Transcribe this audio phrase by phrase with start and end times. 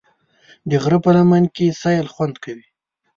[0.69, 2.67] د غره په لمن کې سیل خوند کوي.